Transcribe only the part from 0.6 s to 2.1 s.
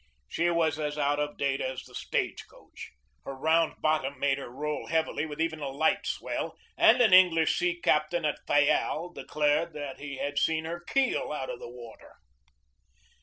as out of date as the